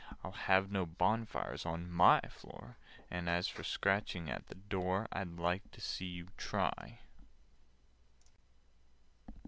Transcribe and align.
I'll 0.23 0.31
have 0.31 0.71
no 0.71 0.87
bonfires 0.87 1.63
on 1.63 1.91
my 1.91 2.21
floor— 2.21 2.77
And, 3.11 3.29
as 3.29 3.47
for 3.47 3.63
scratching 3.63 4.31
at 4.31 4.47
the 4.47 4.55
door, 4.55 5.07
I'd 5.11 5.37
like 5.37 5.69
to 5.73 5.79
see 5.79 6.07
you 6.07 6.29
try!" 6.37 7.01